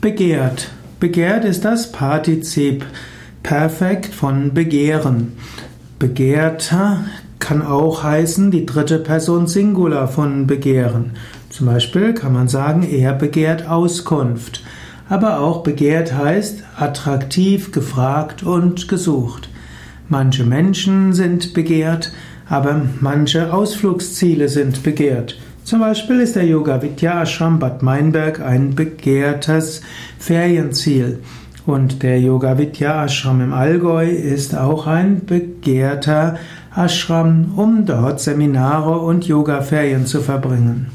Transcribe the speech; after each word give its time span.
Begehrt. 0.00 0.70
Begehrt 0.98 1.44
ist 1.44 1.66
das 1.66 1.92
Partizip 1.92 2.86
Perfekt 3.42 4.06
von 4.06 4.54
begehren. 4.54 5.34
Begehrter 5.98 7.04
kann 7.38 7.60
auch 7.60 8.02
heißen 8.02 8.50
die 8.50 8.64
dritte 8.64 8.98
Person 8.98 9.46
Singular 9.46 10.08
von 10.08 10.46
begehren. 10.46 11.12
Zum 11.50 11.66
Beispiel 11.66 12.14
kann 12.14 12.32
man 12.32 12.48
sagen, 12.48 12.82
er 12.82 13.12
begehrt 13.12 13.68
Auskunft. 13.68 14.64
Aber 15.10 15.40
auch 15.40 15.62
begehrt 15.62 16.14
heißt 16.14 16.64
attraktiv, 16.78 17.70
gefragt 17.70 18.42
und 18.42 18.88
gesucht. 18.88 19.50
Manche 20.08 20.44
Menschen 20.44 21.12
sind 21.12 21.52
begehrt, 21.52 22.10
aber 22.48 22.80
manche 23.00 23.52
Ausflugsziele 23.52 24.48
sind 24.48 24.82
begehrt. 24.82 25.36
Zum 25.70 25.78
Beispiel 25.78 26.18
ist 26.18 26.34
der 26.34 26.46
Yoga 26.46 26.82
Vidya 26.82 27.22
Ashram 27.22 27.60
Bad 27.60 27.80
Meinberg 27.80 28.40
ein 28.40 28.74
begehrtes 28.74 29.82
Ferienziel. 30.18 31.20
Und 31.64 32.02
der 32.02 32.20
Yoga 32.20 32.58
Vidya 32.58 33.04
Ashram 33.04 33.40
im 33.40 33.52
Allgäu 33.52 34.08
ist 34.08 34.58
auch 34.58 34.88
ein 34.88 35.24
begehrter 35.26 36.38
Ashram, 36.74 37.52
um 37.54 37.86
dort 37.86 38.18
Seminare 38.18 38.98
und 38.98 39.28
Yoga-Ferien 39.28 40.06
zu 40.06 40.20
verbringen. 40.20 40.88